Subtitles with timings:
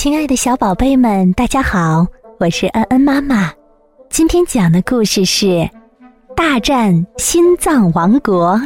[0.00, 2.06] 亲爱的小宝贝们，大家好，
[2.38, 3.52] 我是恩恩妈妈。
[4.08, 5.46] 今天讲的故事是
[6.36, 8.56] 《大战心脏王国》。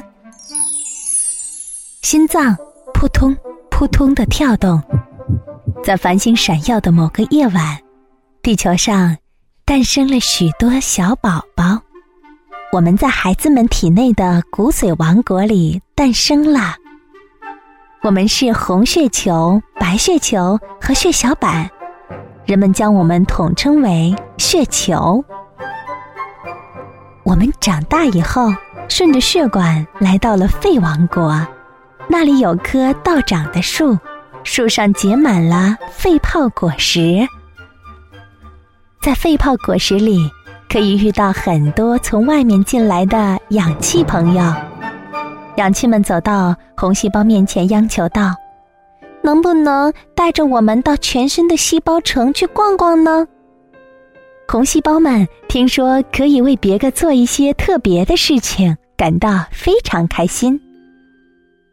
[2.02, 2.54] 心脏
[2.92, 3.34] 扑通
[3.70, 4.78] 扑通的跳动，
[5.82, 7.78] 在繁星闪耀的某个夜晚，
[8.42, 9.16] 地球上
[9.64, 11.80] 诞生了许多小宝宝。
[12.72, 16.74] 我们在孩子们体内的骨髓王国里诞生了。
[18.04, 21.70] 我们是红血球、白血球和血小板，
[22.44, 25.24] 人们将我们统称为血球。
[27.22, 28.52] 我们长大以后，
[28.88, 31.46] 顺着血管来到了肺王国，
[32.08, 33.96] 那里有棵倒长的树，
[34.42, 37.24] 树上结满了肺泡果实。
[39.00, 40.28] 在肺泡果实里，
[40.68, 44.42] 可以遇到很多从外面进来的氧气朋友。
[45.56, 48.34] 氧气们走到红细胞面前，央求道
[49.22, 53.26] ：“能不能带着我们到全身的细胞城去逛逛呢？”
[54.48, 60.60] 红细胞们听说可以为别个做一些特别的事情，感到非常开心。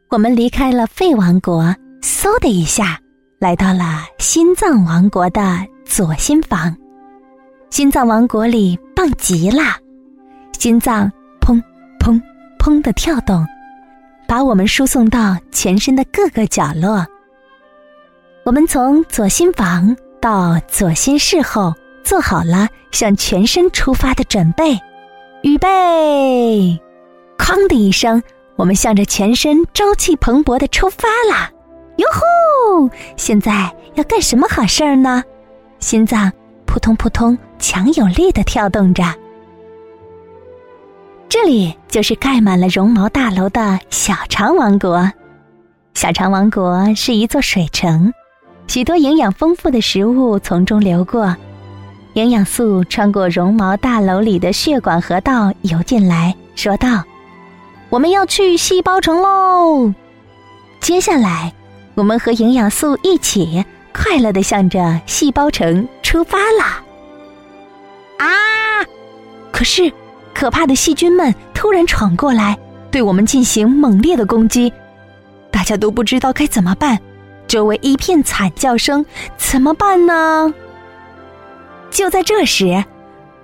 [0.10, 1.64] 我们离开了肺王国，
[2.02, 3.00] 嗖的一下
[3.38, 6.76] 来到了心脏王国的左心房。
[7.70, 9.78] 心脏王国里棒极了，
[10.58, 11.12] 心脏
[11.42, 11.62] 砰
[12.00, 12.22] 砰
[12.60, 13.46] 砰的跳动。
[14.30, 17.04] 把我们输送到全身的各个角落。
[18.46, 24.80] 我们从左心房到左心室后，做好了向全身出发的准备。
[25.42, 26.80] 预备！
[27.40, 28.22] 哐的一声，
[28.56, 31.50] 我们向着全身朝气蓬勃的出发啦！
[31.98, 32.88] 哟吼！
[33.18, 35.24] 现在要干什么好事儿呢？
[35.80, 36.32] 心脏
[36.68, 39.04] 扑通扑通，强有力的跳动着。
[41.42, 45.10] 这里就是盖满了绒毛大楼的小肠王国。
[45.94, 48.14] 小肠王国是一座水城，
[48.68, 51.34] 许多营养丰富的食物从中流过，
[52.16, 57.06] 营养素穿过绒毛大楼里的血管河道游进来，说道
[57.90, 59.94] ：“我们要去细胞城喽！”
[60.82, 61.54] 接下来，
[61.96, 63.64] 我们和营养素一起
[63.94, 66.84] 快乐的向着细胞城出发啦！
[68.18, 68.28] 啊！
[69.54, 69.90] 可是。
[70.40, 72.58] 可怕的细菌们突然闯过来，
[72.90, 74.72] 对我们进行猛烈的攻击，
[75.52, 76.98] 大家都不知道该怎么办，
[77.46, 79.06] 周围一片惨叫声，
[79.36, 80.54] 怎么办呢？
[81.92, 82.86] 就在这时，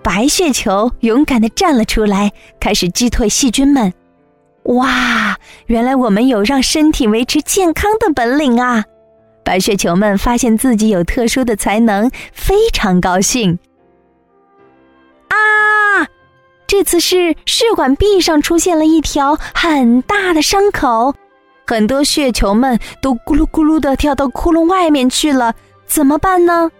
[0.01, 3.91] 白血球勇敢的站了出来，开始击退细菌们。
[4.63, 5.35] 哇，
[5.65, 8.85] 原来我们有让身体维持健康的本领啊！
[9.43, 13.59] 白血球们发现自己有特殊的才能，非常高兴。
[15.27, 15.35] 啊
[16.67, 21.13] 这次是血管壁上出现了一条很大的伤口，
[21.67, 25.53] 很多血球们都咕噜咕噜的跳到窟窿外面去了，
[25.85, 26.71] 怎么办呢？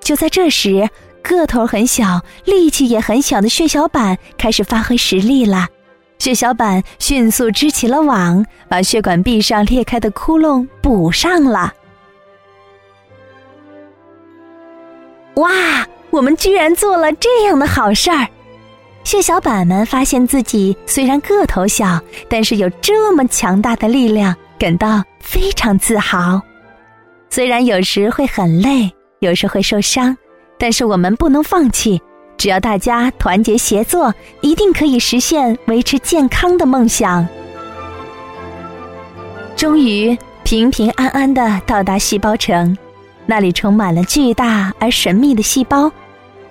[0.00, 0.88] 就在这时，
[1.22, 5.66] 个头很小、力气也很小的血小板开始发挥实力了。
[6.18, 11.72] 血小板迅速织起了网，把血管壁上裂开的窟窿补上了。
[15.34, 15.50] 哇，
[16.10, 18.28] 我们居然做了这样的好事儿！
[19.02, 26.40] 血小板们发现自己虽然个头小，但是有这么强大的力量，感到非常自豪。
[27.28, 28.90] 虽然有时会很累，
[29.20, 30.16] 有时会受伤，
[30.58, 32.00] 但是我们不能放弃。
[32.36, 37.26] 只要大家团结协作，一定可以实现维持健康的梦想。
[39.56, 42.76] 终于平平安安的到达细胞城，
[43.26, 45.90] 那里充满了巨大而神秘的细胞。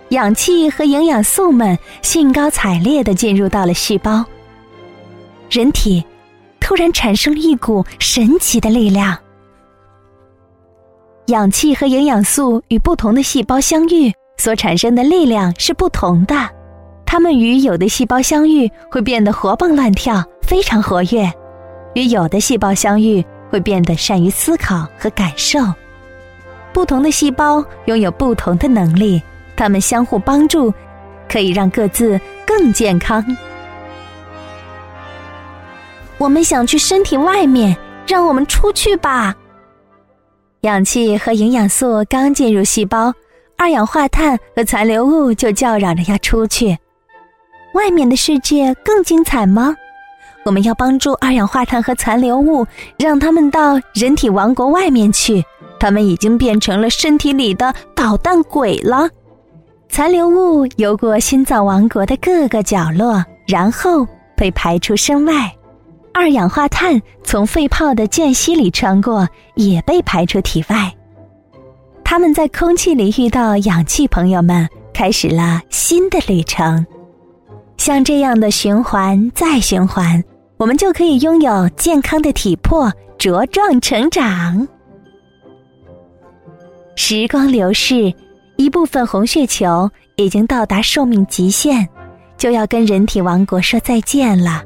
[0.09, 4.25] 氧气和营养素们兴高采烈的进入到了细胞。
[5.51, 6.03] 人体
[6.59, 9.15] 突然产生了一股神奇的力量。
[11.27, 16.35] 氧气和营养素与不同的细胞相遇所产生的力量是不同的，
[17.05, 21.29] 它们与有的细胞相遇会变得活蹦乱跳，非常活跃；
[21.93, 25.59] 与有的细胞相遇会变得善于思考和感受。
[26.73, 29.21] 不同的细胞拥有不同的能力。
[29.59, 30.73] 他们相互帮助，
[31.29, 32.17] 可以让各自
[32.47, 33.21] 更健康。
[36.17, 37.75] 我们想去身体外面，
[38.07, 39.35] 让我们出去吧。
[40.61, 43.13] 氧气和营养素刚进入细胞，
[43.57, 46.77] 二氧化碳和残留物就叫嚷着要出去。
[47.73, 49.75] 外面的世界更精彩吗？
[50.45, 52.65] 我们要帮助二氧化碳和残留物，
[52.97, 55.44] 让他们到人体王国外面去。
[55.81, 59.09] 他们已经变成了身体里的捣蛋鬼了。
[59.89, 65.51] 残留物游过心脏王国的各个角落，然后被排出身外。
[66.13, 70.94] 二氧化碳从肺泡的间隙里穿过，也被排出体外。
[72.03, 76.86] 他们在空气里遇到氧气，朋友们开始了新的旅程。
[77.77, 80.24] 像这样的循环再循环，
[80.57, 84.68] 我们就可以拥有健康的体魄，茁壮成长。
[86.95, 88.13] 时光流逝，
[88.59, 91.88] 一部分红血球已经到达寿命极限，
[92.35, 94.61] 就要跟人体王国说再见了。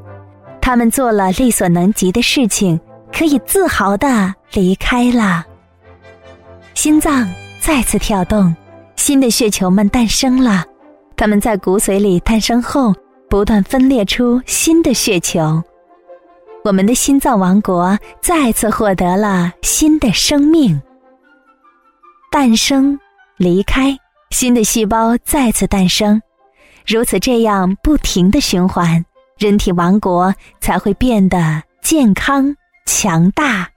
[0.60, 2.80] 他们做了力所能及的事情，
[3.16, 5.46] 可以自豪的离开了。
[6.74, 7.30] 心脏
[7.62, 8.56] 再次跳动，
[8.96, 10.66] 新的血球们诞生了。
[11.16, 12.92] 他们在骨髓里诞生后，
[13.30, 15.62] 不断分裂出新的血球。
[16.64, 20.82] 我们的心脏王国再次获得了新的生命。
[22.32, 23.00] 诞生，
[23.38, 23.98] 离开，
[24.30, 26.22] 新的细胞再次诞生，
[26.86, 29.04] 如此这样不停的循环，
[29.38, 33.70] 人体王国才会变得健康强大。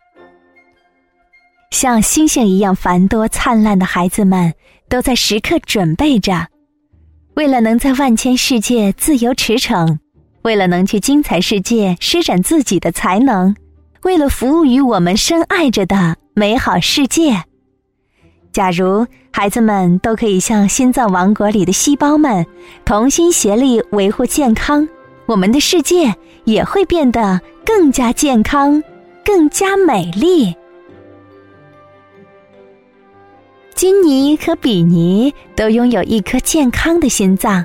[1.70, 4.54] 像星星一样繁多灿烂的孩子们，
[4.88, 6.46] 都在时刻准备着，
[7.34, 9.98] 为了能在万千世界自由驰骋，
[10.42, 13.56] 为了能去精彩世界施展自己的才能，
[14.02, 17.42] 为了服务于我们深爱着的美好世界。
[18.56, 22.46] 假如孩子们都可以像心脏王国里的细胞们
[22.86, 24.88] 同心协力维护健康，
[25.26, 26.14] 我们的世界
[26.44, 28.82] 也会变得更加健康、
[29.22, 30.56] 更加美丽。
[33.74, 37.62] 金尼和比尼都拥有一颗健康的心脏，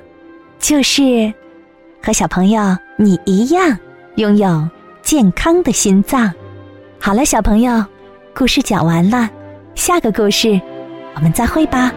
[0.59, 1.33] 就是
[2.03, 2.61] 和小朋友
[2.97, 3.79] 你一样
[4.15, 4.67] 拥有
[5.01, 6.29] 健康的心脏。
[6.99, 7.81] 好了，小朋友，
[8.35, 9.29] 故事讲完了，
[9.73, 10.59] 下个故事。
[11.15, 11.91] 我们再会吧。